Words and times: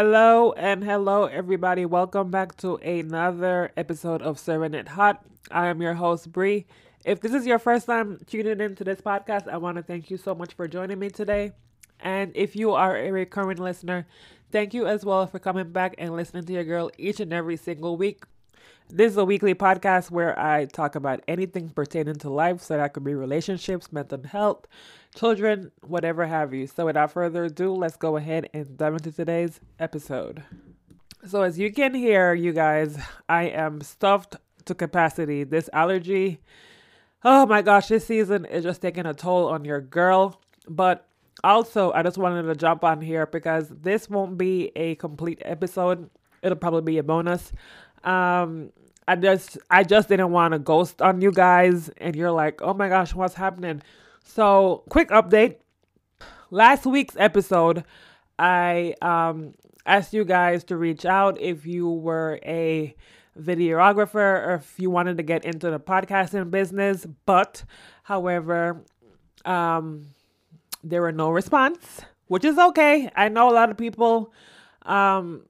Hello 0.00 0.52
and 0.52 0.82
hello, 0.82 1.26
everybody. 1.26 1.84
Welcome 1.84 2.30
back 2.30 2.56
to 2.56 2.76
another 2.76 3.70
episode 3.76 4.22
of 4.22 4.38
Serving 4.38 4.72
It 4.72 4.88
Hot. 4.88 5.22
I 5.50 5.66
am 5.66 5.82
your 5.82 5.92
host, 5.92 6.32
Bree. 6.32 6.64
If 7.04 7.20
this 7.20 7.34
is 7.34 7.46
your 7.46 7.58
first 7.58 7.84
time 7.84 8.18
tuning 8.24 8.62
into 8.62 8.82
this 8.82 9.02
podcast, 9.02 9.46
I 9.46 9.58
want 9.58 9.76
to 9.76 9.82
thank 9.82 10.10
you 10.10 10.16
so 10.16 10.34
much 10.34 10.54
for 10.54 10.66
joining 10.66 10.98
me 10.98 11.10
today. 11.10 11.52
And 12.00 12.32
if 12.34 12.56
you 12.56 12.72
are 12.72 12.96
a 12.96 13.10
recurring 13.10 13.58
listener, 13.58 14.06
thank 14.50 14.72
you 14.72 14.86
as 14.86 15.04
well 15.04 15.26
for 15.26 15.38
coming 15.38 15.70
back 15.70 15.96
and 15.98 16.16
listening 16.16 16.44
to 16.46 16.52
your 16.54 16.64
girl 16.64 16.90
each 16.96 17.20
and 17.20 17.30
every 17.30 17.58
single 17.58 17.98
week. 17.98 18.24
This 18.88 19.12
is 19.12 19.16
a 19.16 19.24
weekly 19.24 19.54
podcast 19.54 20.10
where 20.10 20.38
I 20.38 20.64
talk 20.64 20.94
about 20.96 21.20
anything 21.28 21.70
pertaining 21.70 22.16
to 22.16 22.30
life. 22.30 22.60
So 22.60 22.76
that 22.76 22.92
could 22.92 23.04
be 23.04 23.14
relationships, 23.14 23.92
mental 23.92 24.22
health, 24.24 24.66
children, 25.14 25.70
whatever 25.80 26.26
have 26.26 26.52
you. 26.52 26.66
So 26.66 26.86
without 26.86 27.12
further 27.12 27.44
ado, 27.44 27.72
let's 27.72 27.96
go 27.96 28.16
ahead 28.16 28.50
and 28.52 28.76
dive 28.76 28.94
into 28.94 29.12
today's 29.12 29.60
episode. 29.78 30.42
So 31.26 31.42
as 31.42 31.58
you 31.58 31.72
can 31.72 31.94
hear, 31.94 32.34
you 32.34 32.52
guys, 32.52 32.98
I 33.28 33.44
am 33.44 33.80
stuffed 33.82 34.36
to 34.64 34.74
capacity. 34.74 35.44
This 35.44 35.68
allergy, 35.72 36.40
oh 37.24 37.46
my 37.46 37.62
gosh, 37.62 37.88
this 37.88 38.06
season 38.06 38.44
is 38.44 38.64
just 38.64 38.82
taking 38.82 39.06
a 39.06 39.14
toll 39.14 39.46
on 39.48 39.64
your 39.64 39.80
girl. 39.80 40.40
But 40.68 41.06
also, 41.44 41.92
I 41.92 42.02
just 42.02 42.18
wanted 42.18 42.42
to 42.42 42.54
jump 42.54 42.84
on 42.84 43.00
here 43.00 43.26
because 43.26 43.68
this 43.68 44.10
won't 44.10 44.36
be 44.36 44.72
a 44.76 44.94
complete 44.96 45.40
episode. 45.44 46.10
It'll 46.42 46.56
probably 46.56 46.82
be 46.82 46.98
a 46.98 47.02
bonus. 47.02 47.52
Um, 48.04 48.72
I 49.06 49.16
just 49.16 49.58
I 49.70 49.82
just 49.82 50.08
didn't 50.08 50.30
want 50.30 50.52
to 50.52 50.58
ghost 50.58 51.02
on 51.02 51.20
you 51.20 51.32
guys 51.32 51.88
and 51.98 52.14
you're 52.14 52.30
like, 52.30 52.62
"Oh 52.62 52.74
my 52.74 52.88
gosh, 52.88 53.14
what's 53.14 53.34
happening?" 53.34 53.82
So, 54.24 54.84
quick 54.88 55.08
update. 55.08 55.56
Last 56.50 56.86
week's 56.86 57.16
episode, 57.16 57.84
I 58.38 58.94
um 59.02 59.54
asked 59.86 60.12
you 60.14 60.24
guys 60.24 60.64
to 60.64 60.76
reach 60.76 61.04
out 61.04 61.40
if 61.40 61.66
you 61.66 61.88
were 61.88 62.38
a 62.44 62.94
videographer 63.38 64.46
or 64.46 64.54
if 64.54 64.74
you 64.78 64.90
wanted 64.90 65.16
to 65.16 65.22
get 65.22 65.44
into 65.44 65.70
the 65.70 65.80
podcasting 65.80 66.50
business, 66.50 67.06
but 67.26 67.64
however, 68.04 68.82
um 69.44 70.06
there 70.82 71.02
were 71.02 71.12
no 71.12 71.30
response, 71.30 72.00
which 72.28 72.44
is 72.44 72.58
okay. 72.58 73.10
I 73.14 73.28
know 73.28 73.50
a 73.50 73.54
lot 73.54 73.70
of 73.70 73.76
people 73.76 74.32
um 74.82 75.42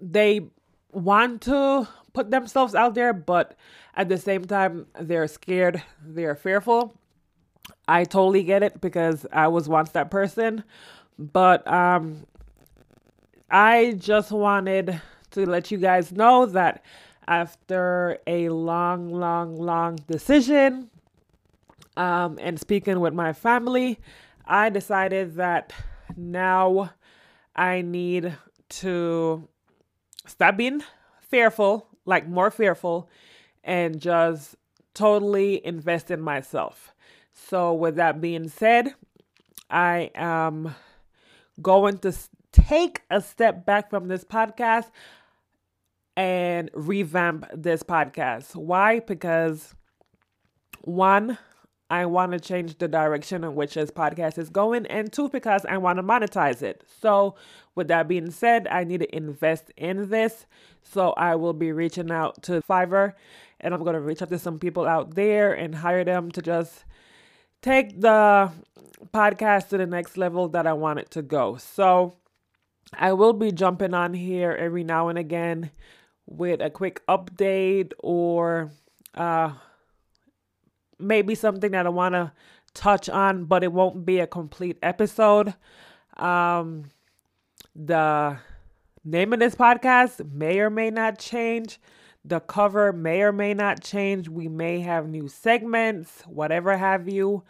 they 0.00 0.40
want 0.96 1.42
to 1.42 1.86
put 2.12 2.30
themselves 2.30 2.74
out 2.74 2.94
there, 2.94 3.12
but 3.12 3.54
at 3.94 4.08
the 4.08 4.16
same 4.18 4.44
time, 4.44 4.86
they're 4.98 5.28
scared, 5.28 5.82
they're 6.02 6.34
fearful. 6.34 6.98
I 7.86 8.04
totally 8.04 8.42
get 8.42 8.62
it 8.62 8.80
because 8.80 9.26
I 9.32 9.48
was 9.48 9.68
once 9.68 9.90
that 9.90 10.10
person. 10.10 10.64
But 11.18 11.66
um, 11.70 12.26
I 13.50 13.96
just 13.98 14.32
wanted 14.32 15.00
to 15.32 15.46
let 15.46 15.70
you 15.70 15.78
guys 15.78 16.12
know 16.12 16.46
that 16.46 16.82
after 17.28 18.18
a 18.26 18.48
long, 18.48 19.10
long, 19.10 19.56
long 19.56 19.98
decision 20.06 20.90
um, 21.96 22.38
and 22.40 22.58
speaking 22.58 23.00
with 23.00 23.12
my 23.12 23.32
family, 23.32 23.98
I 24.46 24.70
decided 24.70 25.36
that 25.36 25.72
now 26.16 26.90
I 27.54 27.82
need 27.82 28.36
to 28.68 29.48
stop 30.28 30.56
being 30.56 30.82
fearful, 31.20 31.88
like 32.04 32.28
more 32.28 32.50
fearful, 32.50 33.08
and 33.64 34.00
just 34.00 34.56
totally 34.94 35.64
invest 35.64 36.10
in 36.10 36.20
myself. 36.20 36.94
So, 37.32 37.74
with 37.74 37.96
that 37.96 38.20
being 38.20 38.48
said, 38.48 38.94
I 39.70 40.10
am 40.14 40.74
going 41.60 41.98
to 41.98 42.14
take 42.52 43.02
a 43.10 43.20
step 43.20 43.66
back 43.66 43.90
from 43.90 44.08
this 44.08 44.24
podcast 44.24 44.90
and 46.16 46.70
revamp 46.72 47.46
this 47.54 47.82
podcast. 47.82 48.56
Why? 48.56 49.00
Because 49.00 49.74
one, 50.82 51.36
I 51.88 52.06
want 52.06 52.32
to 52.32 52.40
change 52.40 52.78
the 52.78 52.88
direction 52.88 53.44
in 53.44 53.54
which 53.54 53.74
this 53.74 53.90
podcast 53.90 54.38
is 54.38 54.50
going, 54.50 54.86
and 54.86 55.12
two, 55.12 55.28
because 55.28 55.64
I 55.66 55.76
want 55.76 55.98
to 55.98 56.02
monetize 56.02 56.62
it. 56.62 56.82
So, 57.00 57.36
with 57.74 57.88
that 57.88 58.08
being 58.08 58.30
said, 58.30 58.66
I 58.68 58.84
need 58.84 59.00
to 59.00 59.16
invest 59.16 59.70
in 59.76 60.08
this. 60.08 60.46
So, 60.82 61.12
I 61.12 61.36
will 61.36 61.52
be 61.52 61.70
reaching 61.70 62.10
out 62.10 62.42
to 62.44 62.60
Fiverr 62.62 63.14
and 63.60 63.74
I'm 63.74 63.82
going 63.82 63.94
to 63.94 64.00
reach 64.00 64.22
out 64.22 64.28
to 64.30 64.38
some 64.38 64.58
people 64.58 64.86
out 64.86 65.14
there 65.14 65.52
and 65.52 65.74
hire 65.74 66.04
them 66.04 66.30
to 66.32 66.42
just 66.42 66.84
take 67.62 68.00
the 68.00 68.50
podcast 69.12 69.68
to 69.68 69.78
the 69.78 69.86
next 69.86 70.16
level 70.16 70.48
that 70.48 70.66
I 70.66 70.72
want 70.72 70.98
it 70.98 71.10
to 71.12 71.22
go. 71.22 71.56
So, 71.56 72.16
I 72.92 73.12
will 73.12 73.32
be 73.32 73.52
jumping 73.52 73.94
on 73.94 74.14
here 74.14 74.52
every 74.52 74.84
now 74.84 75.08
and 75.08 75.18
again 75.18 75.70
with 76.26 76.60
a 76.60 76.70
quick 76.70 77.04
update 77.06 77.92
or, 78.00 78.70
uh, 79.14 79.52
maybe 80.98 81.34
something 81.34 81.72
that 81.72 81.86
I 81.86 81.90
want 81.90 82.14
to 82.14 82.32
touch 82.74 83.08
on, 83.08 83.44
but 83.44 83.64
it 83.64 83.72
won't 83.72 84.04
be 84.04 84.20
a 84.20 84.26
complete 84.26 84.78
episode. 84.82 85.54
Um, 86.16 86.90
the 87.74 88.38
name 89.04 89.32
of 89.32 89.38
this 89.38 89.54
podcast 89.54 90.32
may 90.32 90.60
or 90.60 90.70
may 90.70 90.90
not 90.90 91.18
change. 91.18 91.78
The 92.24 92.40
cover 92.40 92.92
may 92.92 93.22
or 93.22 93.32
may 93.32 93.54
not 93.54 93.82
change. 93.82 94.28
We 94.28 94.48
may 94.48 94.80
have 94.80 95.08
new 95.08 95.28
segments, 95.28 96.22
whatever 96.26 96.76
have 96.76 97.08
you. 97.08 97.44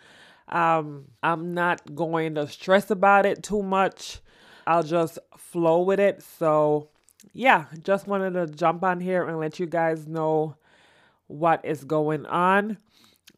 Um, 0.49 1.07
I'm 1.23 1.55
not 1.55 1.95
going 1.95 2.35
to 2.37 2.47
stress 2.47 2.91
about 2.91 3.27
it 3.27 3.43
too 3.43 3.63
much. 3.63 4.21
I'll 4.67 4.83
just 4.83 5.19
flow 5.37 5.83
with 5.83 5.99
it. 5.99 6.23
So, 6.23 6.89
yeah, 7.33 7.67
just 7.83 8.07
wanted 8.07 8.35
to 8.35 8.47
jump 8.47 8.85
on 8.85 9.01
here 9.01 9.27
and 9.27 9.39
let 9.39 9.59
you 9.59 9.67
guys 9.67 10.07
know 10.07 10.57
what 11.27 11.65
is 11.65 11.85
going 11.85 12.27
on. 12.27 12.79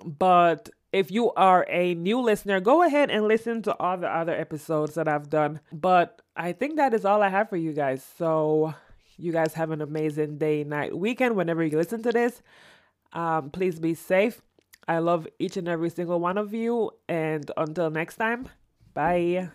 But 0.04 0.70
if 0.92 1.10
you 1.10 1.32
are 1.32 1.66
a 1.69 1.94
new 1.94 2.20
listener, 2.20 2.60
go 2.60 2.82
ahead 2.82 3.10
and 3.10 3.28
listen 3.28 3.62
to 3.62 3.76
all 3.78 3.98
the 3.98 4.09
other 4.09 4.34
episodes 4.34 4.94
that 4.94 5.09
I've 5.09 5.28
done. 5.28 5.60
But 5.72 6.22
I 6.36 6.53
think 6.53 6.76
that 6.76 6.94
is 6.94 7.04
all 7.04 7.22
I 7.22 7.28
have 7.28 7.48
for 7.48 7.56
you 7.56 7.72
guys. 7.72 8.04
So 8.16 8.75
you 9.16 9.32
guys 9.32 9.54
have 9.54 9.70
an 9.70 9.82
amazing 9.82 10.38
day, 10.38 10.64
night, 10.64 10.97
weekend 10.97 11.36
whenever 11.36 11.64
you 11.64 11.76
listen 11.76 12.03
to 12.04 12.12
this. 12.12 12.42
Um, 13.12 13.50
please 13.50 13.78
be 13.78 13.94
safe. 13.94 14.41
I 14.86 14.98
love 14.98 15.26
each 15.38 15.56
and 15.56 15.69
every 15.69 15.91
single 15.91 16.20
one 16.20 16.38
of 16.38 16.54
you. 16.54 16.92
And 17.09 17.50
until 17.56 17.91
next 17.91 18.16
time, 18.16 18.48
bye. 18.94 19.50